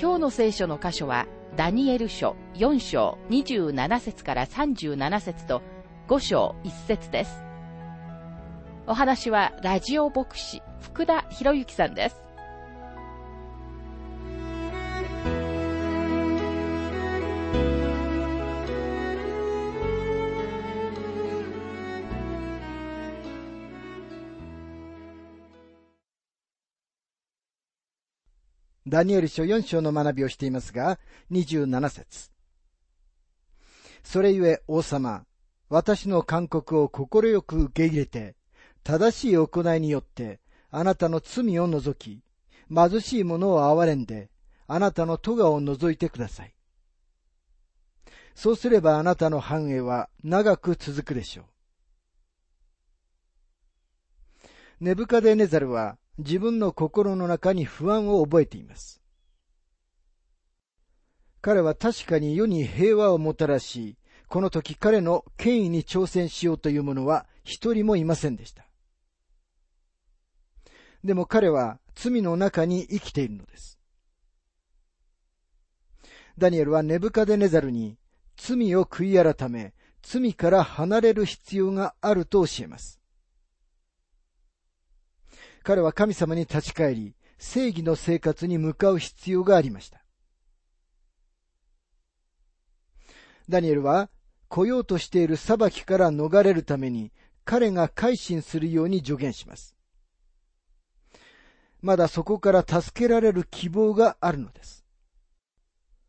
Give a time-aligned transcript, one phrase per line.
[0.00, 5.60] 今日の聖書の箇所は、ダニエル書4章27節から37節と
[6.08, 7.42] 5章1節です。
[8.86, 12.22] お話はラジオ牧師福田博之さんです。
[28.90, 30.98] ダニエル書4章の学びをしていますが、
[31.30, 32.30] 27節
[34.02, 35.24] それゆえ王様、
[35.68, 38.34] 私の勧告を快く受け入れて、
[38.82, 42.24] 正しい行いによって、あなたの罪を除き、
[42.68, 44.28] 貧しい者を憐れんで、
[44.66, 46.54] あなたの咎を除いてください。
[48.34, 51.44] そうすればあなたの繁栄は長く続くでしょう。
[54.80, 59.00] ネブカデネザルは自分の心の中に不安を覚えています。
[61.40, 63.96] 彼は確かに世に平和をもたらし、
[64.28, 68.66] この時彼の権威に挑戦しようという者は一人もいませんでした。
[71.02, 73.78] でも彼は罪の中に生きているのです。
[76.36, 77.98] ダニエルはネブカデネザルに
[78.36, 82.99] 罪を悔い改め、罪から離れる必要があると教えます。
[85.62, 90.02] 彼は神様に立ち返り、正義の生活に向かう必要がありました。
[93.48, 94.10] ダニエルは、
[94.48, 97.12] 来ようとしている裁きから逃れるために、
[97.44, 99.76] 彼が改心するように助言します。
[101.82, 104.84] まだそこから助けられる希望があるのです。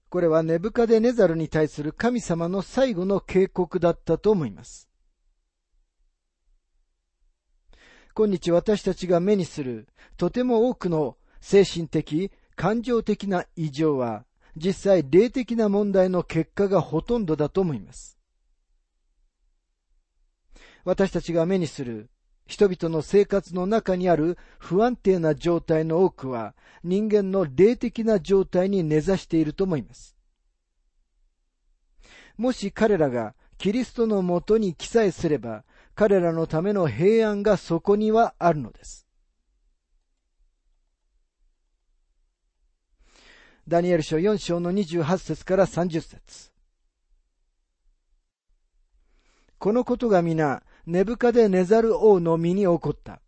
[0.09, 4.91] これはネブカデネザルに対する神様の最後の警告だったと思います。
[8.16, 18.18] 今日私たちが目にするとても多くの精神的、感情的な異常は、実際霊的な問題の結果がほとんどだと思います。
[20.84, 22.10] 私たちが目にする
[22.48, 30.18] 人々の生活の中にある不安定な状態の多くは人間の霊的な状態に根ざしていると思います。
[32.38, 35.64] もし彼らがキリストのもとに記載すれば、
[35.96, 39.06] 彼らのための平安がそこにはあるのです。
[43.68, 46.51] ダニエル書4章の28節から30節
[49.59, 53.22] このことが皆、根深でネザル王の身に起こった。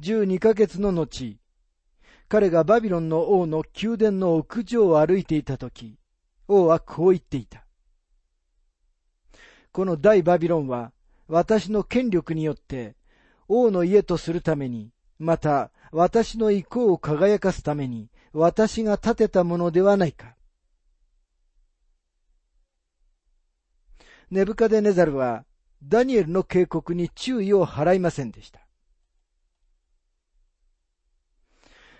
[0.00, 1.38] 12ヶ月の後、
[2.28, 5.98] 彼がバビロンの王の宮殿の屋上を歩いていたとき、
[6.46, 7.67] 王はこう言っていた。
[9.78, 10.90] この大バビロンは
[11.28, 12.96] 私の権力によって
[13.46, 14.90] 王の家とするために、
[15.20, 20.34] また私の意向を輝かすために私が建てたものではないか。
[24.32, 25.44] ネブカデネザルは
[25.84, 28.58] ダニエルの警告に注意を払いませんでした。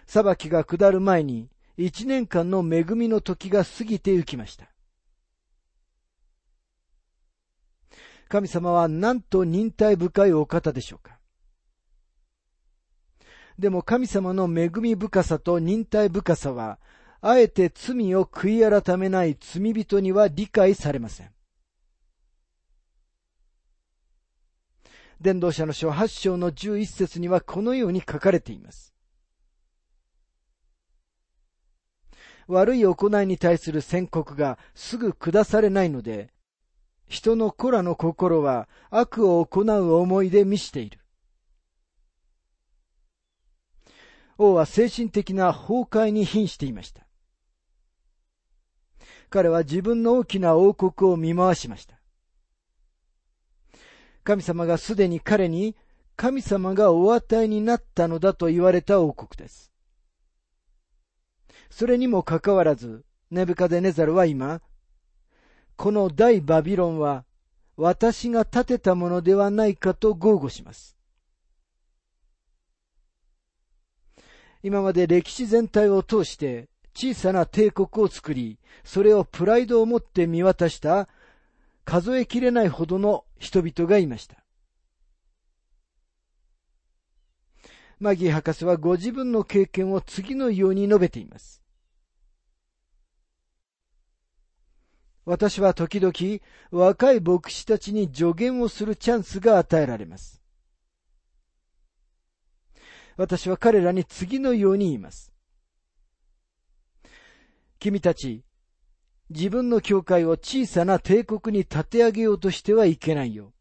[0.08, 4.68] 裁きが下る前に一年間の恵みの時が過ぎて行きました。
[8.28, 11.18] 神様はなんと忍耐深いお方でしょうか？
[13.58, 16.78] でも神様の恵み深さと忍耐深さは、
[17.20, 21.30] あえて罪を悔い改めない罪人には理解されません。
[25.20, 28.94] 伝道者の書8章の11節にはこのように書かれています。
[32.46, 36.30] 悪い行いに対する宣告がすぐ下されないので、
[37.08, 41.00] 人の子らの心は悪を行う思いで満ちている。
[44.36, 47.06] 王は精神的な崩壊に瀕していました。
[49.30, 51.98] 彼は自分の大きな王国を見回しました。
[54.22, 55.74] 神様がすでに彼に
[56.16, 59.72] 神様がお与えになったのだと言われた王国です。
[61.70, 64.60] それにもかかわらず、ネブカデネザルは今、
[65.78, 67.24] この大バビロンは
[67.76, 70.96] 私が建てたものではないかと豪語します。
[74.64, 81.08] 今まで歴史全体を通して小さな帝国を作り、それをプライドを持って見渡した
[81.84, 84.34] 数えきれないほどの人々がいました。
[88.00, 91.62] マギー博士はご自分の経験を次のように述べています。
[95.28, 96.40] 私は時々
[96.70, 100.40] 若い牧師たちに助言をするチャンスが与えられます。
[103.18, 105.34] 私は彼らに次のように言います。
[107.78, 108.42] 君たち、
[109.28, 113.52] 自分の教会を小さな帝国に立て上げようとしてはいけないよ。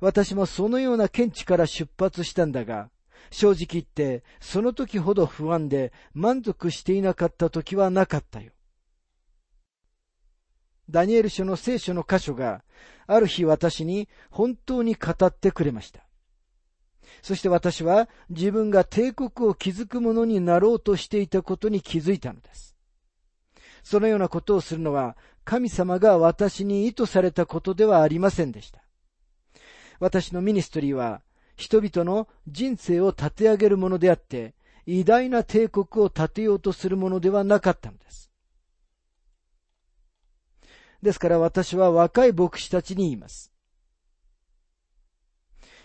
[0.00, 2.90] 私もそのような見地から出発したんだが、
[3.30, 8.50] 正直言ってその時ほど不安で満足していなかった時はなかったよ。
[10.90, 12.62] ダニエル書の聖書の箇所が
[13.06, 16.00] ある日私に本当に語ってくれました。
[17.22, 22.76] そして私は自分が帝国を築く者になろうとしていたことに気づいたのです。
[23.82, 28.82] そのようなことをするのは神様が私に意図されたことではありませんでした。
[30.00, 31.22] 私のミニストリーは
[31.56, 34.54] 人々の人生を立て上げるものであって、
[34.86, 38.27] 偉大な帝国を建てようとするものではなかったのです。
[41.02, 43.52] ですから私は若い牧師たちに言います。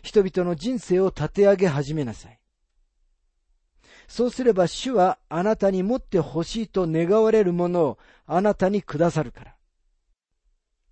[0.01, 2.39] 人々の人生を立て上げ始めなさい。
[4.07, 9.55] そうすれば主はあなたに持ってほしいと願われるものをあなたにくださるから。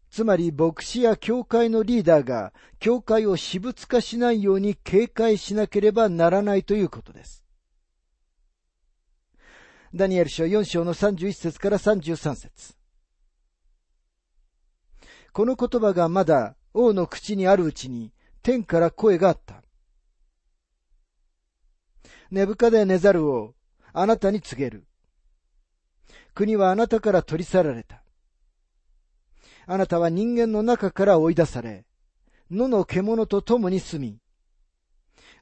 [0.09, 7.43] つまり牧師や教会のリーダーが教会を私物化しないように警戒しなければならないということです。
[9.93, 12.80] ダニエル書4章の31節から33節
[15.33, 18.11] この言葉がまだ王の口にあるうちに
[18.41, 19.63] 天から声があった。
[22.31, 23.55] ネブカデネザルを
[23.93, 24.85] あなたに告げる。
[26.33, 28.03] 国はあなたから取り去られた。
[29.67, 31.85] あなたは人間の中から追い出され、
[32.49, 34.19] 野の獣と共に住み、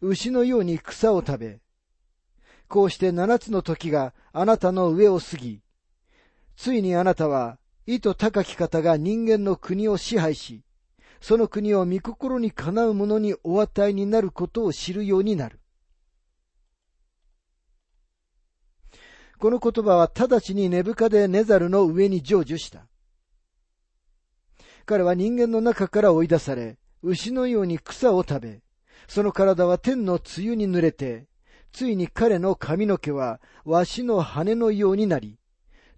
[0.01, 1.59] 牛のように草を食べ、
[2.67, 5.61] こうして七つの時があなたの上を過ぎ、
[6.55, 7.58] ついにあなたは
[7.91, 10.61] 意図高き方が人間の国を支配し、
[11.21, 15.59] その国を御心にかなう者にお与えになることを知るようになる。
[19.39, 22.85] この言葉は直ちにネブカデネザルの上に成就した。
[24.85, 28.61] 彼は人間の中から追い出され、牛のように草を食べ、
[29.07, 31.25] その体は天の梅雨に濡れて、
[31.71, 35.38] ついに彼の髪の毛はわしの羽のようになり、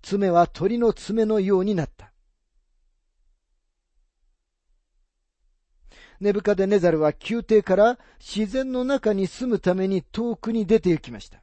[0.01, 2.12] 爪は鳥の爪のようになった。
[6.19, 11.42] ネブカデネザルは宮廷から自然の中に住むために遠くに出て行きました。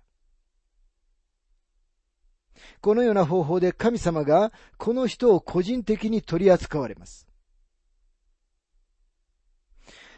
[2.81, 7.26] このような方法で神様がこの人を個人的に取り扱われます。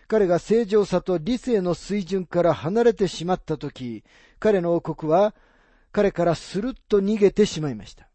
[0.08, 4.04] 彼が正常さと理性の水準から離れてしまったとき、
[4.38, 5.34] 彼の王国は
[5.92, 8.09] 彼からスルッと逃げてしまいました。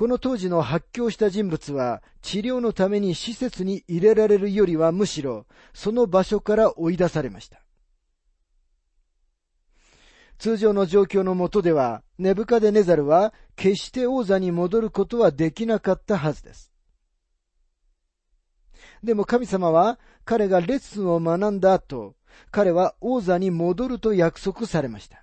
[0.00, 7.60] この当時の発狂した人物は治療のために施設に入れられるよりはむしろその場所から追い出されました。
[10.38, 16.72] 通常の状況のもとでは、ネブカデネザルは決して王座に戻ることはできなかったはずです。
[19.02, 22.16] でも神様は彼がレッスンを学んだ後、
[22.50, 25.19] 彼は王座に戻ると約束されました。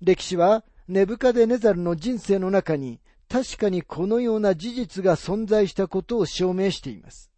[0.00, 7.30] 歴史はネブカデネザルの人生の中に確かにこのような事実が存在したことを証明しています。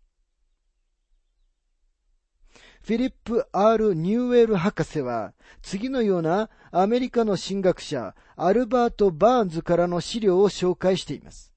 [2.82, 11.52] フィリップ・ R・ ニューエル博士は次のようなアメリカの神学者アルバート・バーンズからの資料を紹介しています。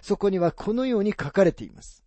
[0.00, 2.04] そこにはこのように書かれています。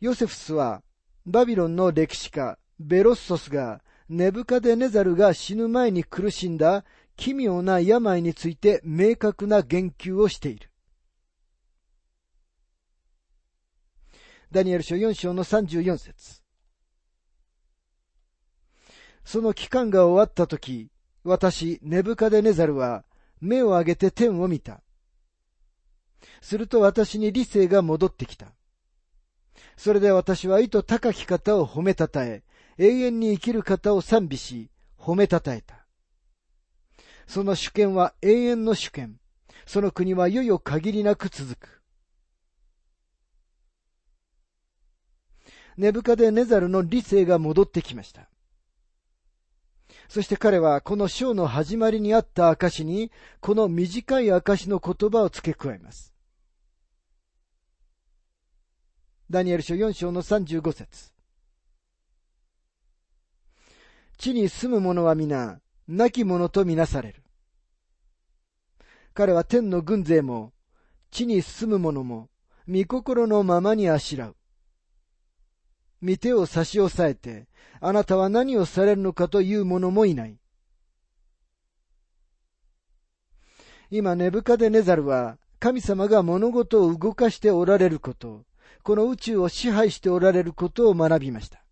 [0.00, 0.82] ヨセフスは
[1.24, 6.84] バビロンの歴史家ベロッソスがネブカデネザルが死ぬ前に苦しんだ
[7.16, 10.70] 奇妙な病について明確な言及をしている。
[14.52, 16.40] ダニエル書4章の34節
[19.24, 20.88] その期間が終わった時、
[21.24, 23.04] 私、ネブカデネザルは
[23.40, 24.82] 目を上げて天を見た。
[26.40, 28.46] すると私に理性が戻ってきた。
[29.76, 32.44] それで私は意図高き方を褒めたたえ、
[32.78, 35.86] 永遠に生きる方を賛美し、褒めたたえた。
[37.26, 39.18] その主権は永遠の主権。
[39.66, 41.82] その国はいよいよ限りなく続く。
[45.76, 48.28] ネブカデネザルの理性が戻ってきました。
[50.08, 56.14] そして彼はこの章の始まりにあった証に、この短い証の言葉を付け加えます。
[59.28, 61.15] ダニエル書4章の35節
[64.16, 67.22] 地に住む者は皆、亡き者とみなされる。
[69.14, 70.52] 彼は天の軍勢も、
[71.10, 72.28] 地に住む者も、
[72.68, 74.36] 御心のままにあしらう。
[76.02, 77.48] 御手を差し押さえて、
[77.80, 80.38] あなたは何をされるのかという者もいない。
[83.90, 88.44] 今、ネブカデネザルは、神様が物事を動かしておられること、
[88.82, 91.65] この宇宙を支配しておられることを学びました。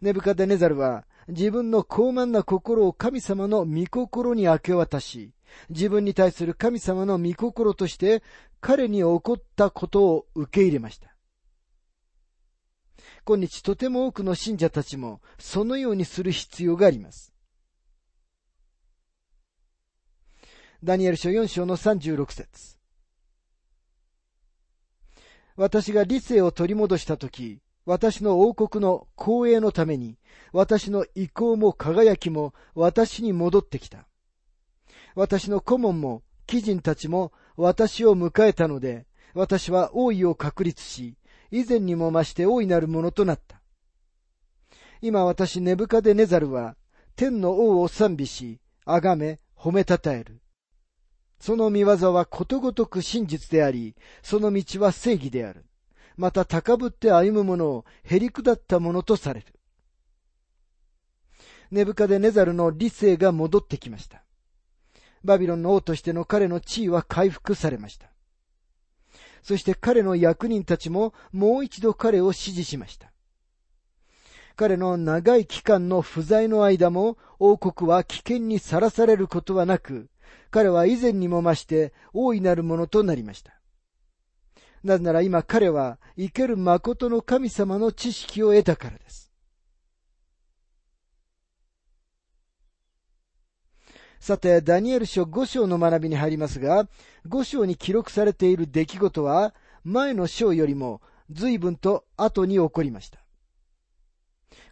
[0.00, 5.32] ネブカデネザルは、自分の高慢な心を神様の御心に明け渡し、
[5.68, 8.22] 自分に対する神様の御心として
[8.60, 11.14] 彼に起こったことを受け入れました。
[13.24, 17.34] 今日とても多くの信者たちもそのようにする必要があります。
[20.82, 22.78] ダニエル書4章の36節
[25.56, 30.18] 私が理性を取り戻したとき、私の王国の光栄のために、
[30.52, 34.06] 私の意向も輝きも私に戻ってきた。
[35.14, 41.16] 私の顧問も、貴人たちも私を迎えたので、私は王位を確立し、
[41.50, 43.62] 以前にも増して大いなるものとなった。
[45.00, 46.76] 今私ネブカデネザルは、
[47.16, 50.42] 天の王を賛美し、崇め、褒めたたえる。
[51.40, 55.64] その見業はことごとく真実であり、その道は正義である。
[56.18, 59.46] また高ぶって歩む者をへり下ったものとされる。
[61.70, 64.24] ネブカデネザルの理性が戻ってきました。
[65.22, 68.08] バビロンの王としての彼の地位は回復されました。
[69.42, 73.12] そして彼の役人たちももう一度彼を支持しました。
[74.56, 80.08] 彼の長い期間の不在の間も王国は危険にさらされることはなく、
[80.50, 83.57] 彼は以前にも増して大いなるものとなりました。
[84.84, 89.28] なぜなら今彼は生ける誠の神様の知識を得たからです。
[94.20, 96.88] さて、ダニエル書5章の学びに入りますが、
[97.28, 99.54] 5章に記録されている出来事は、
[99.84, 103.20] 前の章よりも随分と後に起こりました。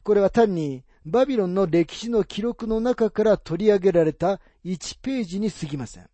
[0.02, 6.08] これは単にバビロンの歴史の記録の中から取り上げられた1ページに過ぎません。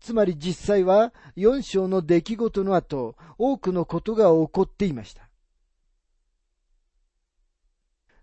[0.00, 5.28] つまり実際は4章の出来事の後、多くのことが起こっていました。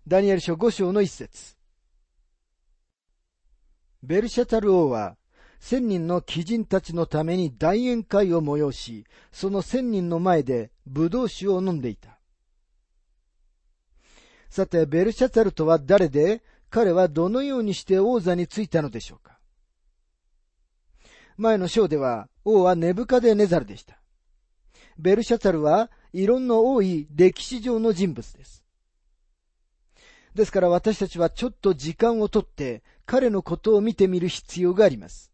[0.06, 1.56] ダニエル書5章の一節。
[4.02, 5.16] ベルシャタル王は、
[5.58, 12.20] 千人の貴人たちのために大宴会を催し、その千人の前で葡萄酒を飲んでいた。
[14.48, 19.35] さて、ベルシャタルとは誰で、彼はどのようにして王座についたのでしょうか
[21.36, 23.98] 前の章では王はネブカデネザルでした。
[24.98, 28.64] ベルシャツァルは異論の多い歴史上の人物です。
[30.34, 35.32] ですから私たちはちょっと時間をとって彼のことを見てみる必要があります。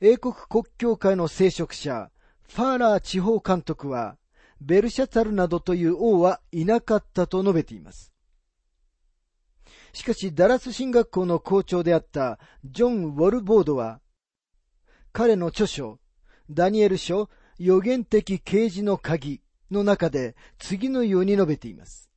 [0.00, 2.10] 英国国教会の聖職者、
[2.48, 4.16] ファーラー地方監督は、
[4.60, 8.12] ベルシャツァルなどという王はいなかったと述べています。
[9.92, 14.00] しかし、ダラス進学校の校長であったジョン・ウォルボードは、
[15.12, 15.98] 彼の著書、
[16.50, 17.28] ダニエル書
[17.58, 22.10] 予言的啓示の鍵の中で次のように述べています。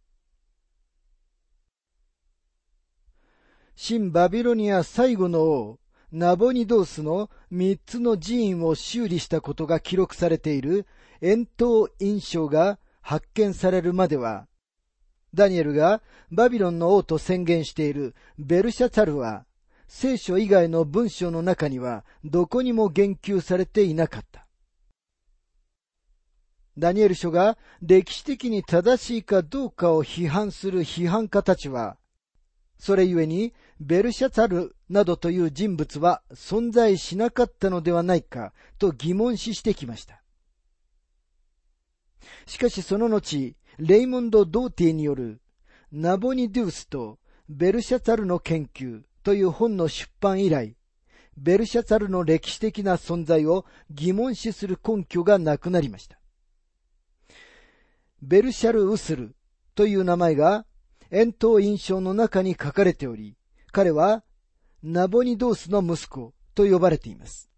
[3.76, 5.80] 新バビロニア最後の王、
[6.12, 10.86] ナボニドースの三つの寺院を修理したことが記録されている
[11.22, 14.48] 円筒印象が発見されるまでは、
[15.34, 19.46] ダニエルがバビロンの王と宣言しているベルシャツァルは、
[19.88, 24.48] 聖書以外の文章の中にはどこにも言及されていなかった。
[26.78, 31.98] ダニエル書が歴史的に正しいかどうかを批判する批判家たちは、
[32.78, 40.22] それゆえにベルシャツァルなどという人物は存在しなかったのではないかと疑問視してきました。
[42.46, 45.42] しかしその後、レイモンド・ドーティによる
[45.92, 47.18] ナボニデュースと
[47.50, 50.76] ベルシャツァルの研究という本の出版以来、
[51.36, 56.20] ベルシャツァルの歴史的な存在を疑問視する根拠がなくなりました。
[58.22, 59.36] ベルシャル・ウスル
[59.74, 60.68] という名前が
[61.10, 63.36] 円筒印象の中に書かれており、
[63.72, 64.24] 彼は
[64.84, 67.50] ナボニドースの息子と呼ばれています。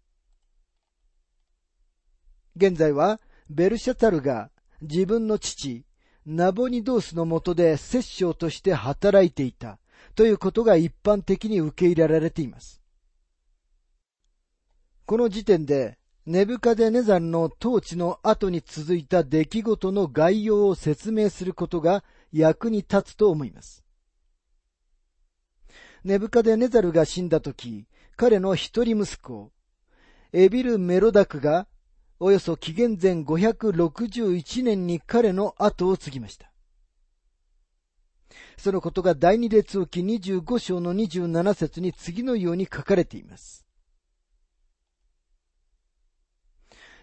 [2.56, 4.50] 現在はベルシャツァルが
[4.80, 5.84] 自分の父、
[6.26, 9.78] ナボニドースのもとで摂政として働いていた
[10.14, 12.80] ということが一般的に受け入れられています。
[15.06, 22.02] この時点で、ネブカデネザルの統治の後に続いた出来事の概要を説明することが
[22.32, 23.84] 役に立つと思います。
[26.04, 29.52] ネブカデネザルが死んだ時、彼の一人息子、
[30.32, 31.66] エビル・メロダクが
[32.26, 36.50] およそ紀元前561年に彼の後を継ぎました。
[38.56, 43.66] そのことが第二列王記25章の27節に次のように書かれています。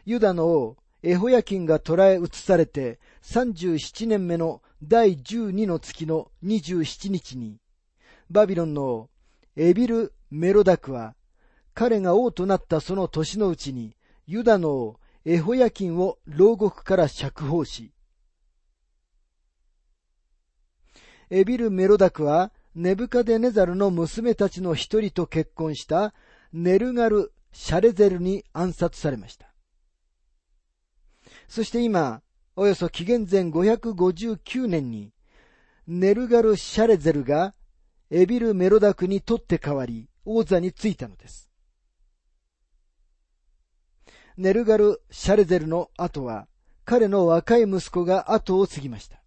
[0.05, 7.59] ユダの王、エホヤキンが捕らえ移されて37年目の第12の月の27日に、
[8.31, 9.09] バビロンの王、
[9.55, 11.13] エビル・メロダクは、
[11.75, 17.91] 彼が王となったその年のうちに、ユダの王、エホヤキンを牢獄から釈放し、
[21.29, 26.13] エビル・メロダクは、ネブカデネザルの娘たちの一人と結婚した
[26.53, 29.53] ネルガル・シャレゼルに暗殺されました。
[31.47, 32.21] そして今、
[32.55, 35.13] およそ紀元前559年に、
[35.85, 37.53] ネルガル・シャレゼルが
[38.09, 41.50] エビル・メロダクに取って代わり王座についたのです。
[44.41, 46.47] ネルガル・シャレゼルの後は、
[46.83, 49.21] 彼の若い息子が後を継ぎました。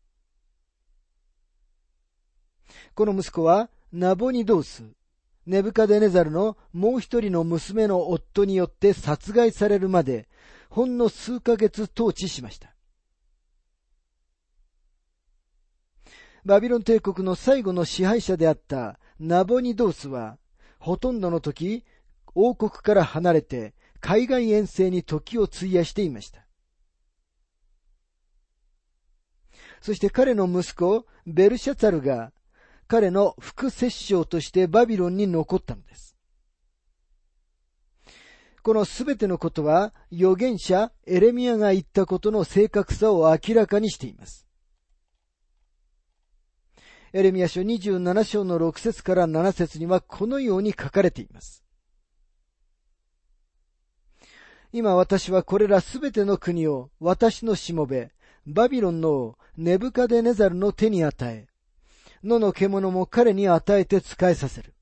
[2.97, 4.83] この息子は、ナボニドース、
[5.47, 10.27] ネブカデネザルのもう一人の娘の夫によって殺害されるまで、
[10.69, 12.75] ほんの数ヶ月統治しました。
[16.45, 20.39] バビロン帝国の最後の支配者であったナボニドースは、
[20.81, 21.85] ほとんどの時、
[22.35, 26.45] 王国から離れて海外遠征に時を費やしていました。
[29.81, 32.31] そして彼の息子、ベルシャツァルが、
[32.87, 36.19] 彼の副摂政としてバビロンに残ったのです。
[38.63, 44.47] このすべてのことは、預言者エレミアが言ったことの正確さを明らかにしています。
[47.15, 51.64] エレミア書27章の6節から7節にはこのように書かれています。
[54.77, 58.11] 今私はこれらすべての国を私のしもべ、
[58.45, 61.47] バビロンのネブカデネザルの手に与え、
[62.25, 64.75] 野の獣も彼に与えて仕えさせる。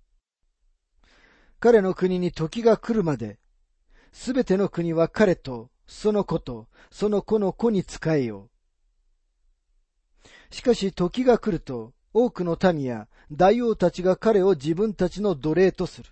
[1.60, 3.38] 彼の国に時が来るまで、
[4.12, 8.48] すべての国は彼と、その子と、その子の子に仕えよ
[10.50, 10.54] う。
[10.54, 16.08] しかし時が来ると、多くの民や大王たちが彼を自分たちの奴隷とする。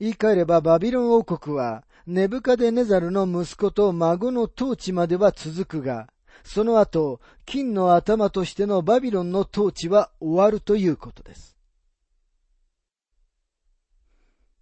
[0.00, 6.08] 言い換えればバビロン王国は、ネブカデネザルの息子と孫の統治までは続くが、
[6.42, 11.56] その後、金の頭としてのバビロンの統治は終わるということです。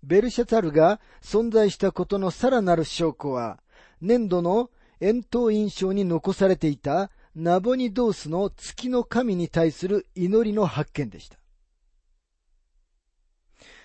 [0.02, 3.60] ベルシャツァルが存在したことのさらなる証拠は、
[4.00, 11.41] 年度の遠投印象に残されていたナボニドースの月の神に対する祈りの発見でした。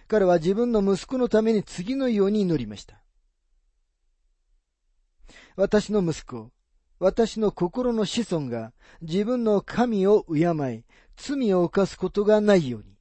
[0.08, 3.02] 彼は自分の息子のために次のように祈りました。
[5.56, 6.52] 私の息子、
[7.00, 10.43] 私の心の子孫が自分の神を敬
[10.74, 10.84] い、
[11.15, 12.98] 罪を犯すことがないように。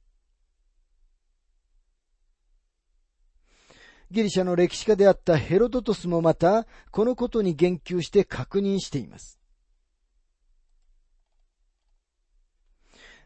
[4.09, 9.36] ギリシャの歴史家であったヘロドトスもまた、このことに言及して確認しています。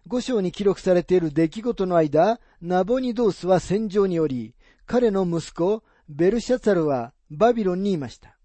[0.08, 8.38] 五章に記録されている出来事の間、ナボニドースは戦場におり、彼の息子、ベルシャツァルはバビロンにいました。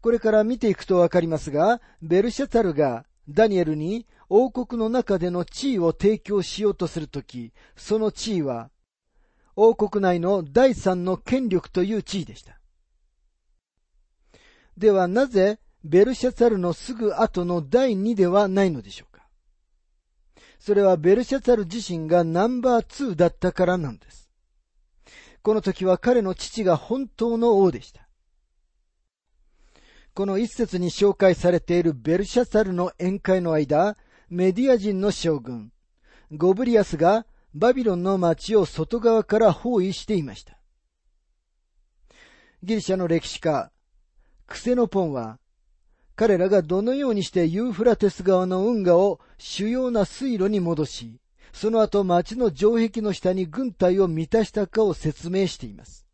[0.00, 8.70] これから見ていくとわかりますが、ベルシャツァルがダニエルに王国の中での地位を提供しようとするとき、その地位は、
[9.56, 12.60] 王国内の第三の権力という地位でした。
[14.76, 19.26] ではなぜベルシャツァルのすぐ後の第2ではないのでしょうか
[20.58, 24.30] それはベルシャツァル自身がナンバー2だったからなんです。
[25.42, 28.06] この時は彼の父が本当の王でした。
[30.12, 33.96] この一節に紹介されているベルシャツァルの宴会の間、
[34.28, 35.72] メディア人の将軍、
[36.30, 40.58] ゴブリアスがバビロンの町を外側から包囲していました。
[42.62, 43.72] ギリシャの歴史家、
[44.46, 45.38] クセノポンは
[46.20, 51.18] 彼らがどのようにしてユーフラテス川の運河を主要な水路に戻し、
[51.50, 56.06] その後町の城壁の下に軍隊を満たしたかを説明しています。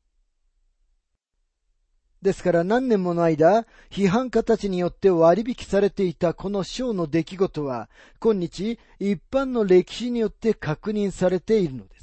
[2.23, 7.90] ですから何年もの間、批判家たちによって割引されていたこの章の出来事は、
[8.21, 11.95] 今日一般の歴史によって確認されているのです。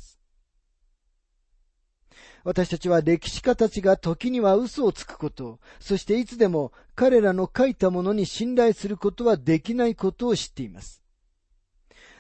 [2.44, 11.02] 私たちは歴史家たちが時には嘘をつくこと、そしていつでも彼らの書いたものに信頼することはできないことを知っています。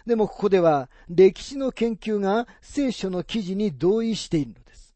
[0.05, 4.95] でもここでは歴史の研究が聖書の記事に同意しているのです。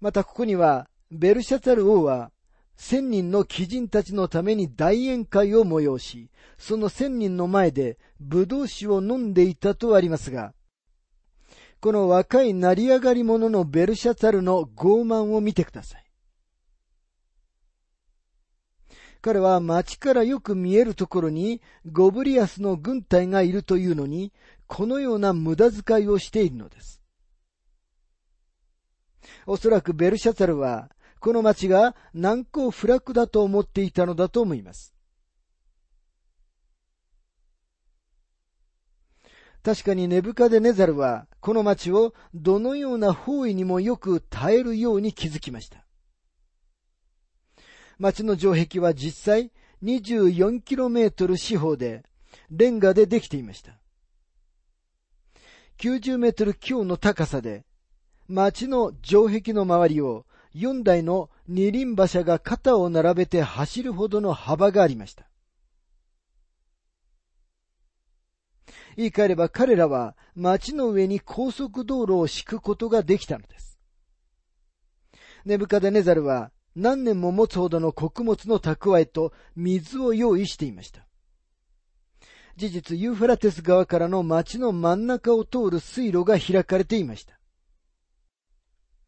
[0.00, 2.32] またここには、ベルシャツァル王は、
[2.76, 10.54] 千人の貴人たちのために大宴会を催し、その千人の前で葡萄酒を飲んでいたとありますが、
[11.80, 16.04] この若い成り上がり者のベルシャツァルの傲慢を見てください。
[19.22, 24.32] 彼は町からよく見えるところにゴブリアスの軍隊がいるというのに、
[24.66, 27.02] このような無駄遣いをしているのです。
[29.46, 34.94] おそらくベルシャツァルは、この町が難攻不落だと思っていたのだと思います。
[39.62, 45.86] 確かにネブカデネザルは、この町をどのような方位にもよく耐えるように気づきました。
[47.98, 52.04] 町の城壁は実際 24km 四方で、
[52.50, 53.72] レンガでできていました。
[55.78, 57.64] 90メートル強の高さで、
[58.28, 65.29] 町の城壁の周りを4台の二輪馬車が肩を並べて走るほどの幅がありました。
[69.00, 73.78] 言い換えれば彼らは町の上に高速道路を敷くことができたのです。
[75.46, 81.06] ネブカデネザルは何年も持つほどの穀物の蓄えと水を用意していました。
[82.56, 87.40] 事実、ユーフラテス川からの町の真ん中を通る水路が開かれていました。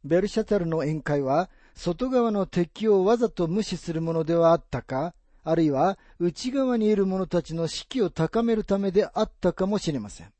[0.04, 10.32] ベルシャタルの宴会は、外側の敵をわざと無視するものではあったか、あるいは内側にいる者たちの士気を高めるためであったかもしれません。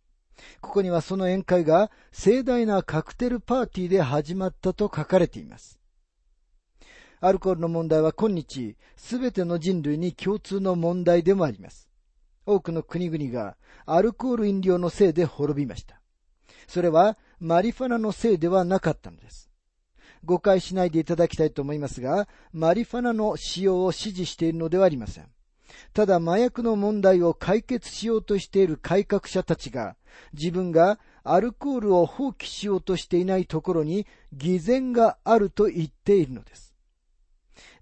[0.61, 5.79] ここにはその宴会が盛大なカクテルパーティーで始まったと書かれています。
[7.21, 11.89] アルコールの問題は今日、すべての人類に共通の問題でもあります。
[12.47, 16.01] 多くの国々がアルコール飲料のせいで滅びました。
[16.67, 19.52] それはマリファナのせいではなかったのです。
[20.25, 25.27] 誤解しないでいただきたいと思いますが、マリファナの使用を支持しているのではありません。
[25.93, 29.97] ただ麻薬の問題を解決しようとしている改革者たちが、
[30.33, 36.75] 自分がアルコールを放棄しようとしていないところに偽善があると言っているのです。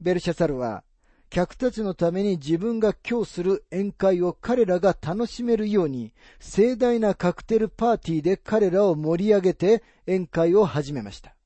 [0.00, 0.84] ベルシャサルは、
[1.28, 11.36] 客たちのために自分が今日する宴会を彼らが楽しめるように、盛大なカクテルパーティーで彼らを盛り上げて宴会を始めました。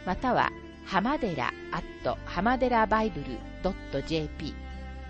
[0.06, 0.50] または
[0.86, 1.84] 浜寺 at
[2.24, 3.26] 浜寺バイブル
[4.06, 4.63] .jp